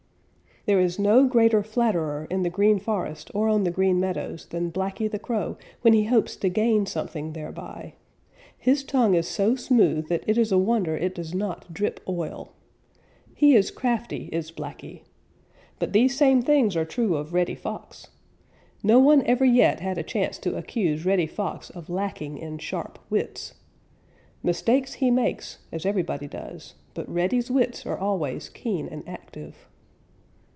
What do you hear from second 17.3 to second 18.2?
Reddy Fox.